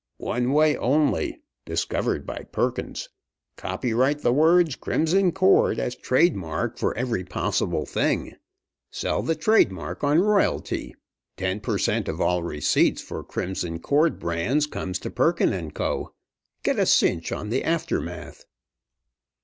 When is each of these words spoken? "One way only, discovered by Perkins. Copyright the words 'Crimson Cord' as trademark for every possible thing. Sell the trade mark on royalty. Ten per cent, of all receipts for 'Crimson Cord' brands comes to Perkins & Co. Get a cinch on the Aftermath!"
"One 0.17 0.51
way 0.51 0.75
only, 0.77 1.43
discovered 1.63 2.25
by 2.25 2.47
Perkins. 2.51 3.07
Copyright 3.55 4.23
the 4.23 4.33
words 4.33 4.75
'Crimson 4.75 5.31
Cord' 5.31 5.77
as 5.77 5.95
trademark 5.95 6.79
for 6.79 6.97
every 6.97 7.23
possible 7.23 7.85
thing. 7.85 8.33
Sell 8.89 9.21
the 9.21 9.35
trade 9.35 9.71
mark 9.71 10.03
on 10.03 10.17
royalty. 10.17 10.95
Ten 11.37 11.59
per 11.59 11.77
cent, 11.77 12.07
of 12.07 12.19
all 12.19 12.41
receipts 12.41 13.03
for 13.03 13.23
'Crimson 13.23 13.77
Cord' 13.77 14.17
brands 14.17 14.65
comes 14.65 14.97
to 14.97 15.11
Perkins 15.11 15.71
& 15.73 15.73
Co. 15.75 16.15
Get 16.63 16.79
a 16.79 16.87
cinch 16.87 17.31
on 17.31 17.49
the 17.49 17.63
Aftermath!" 17.63 18.45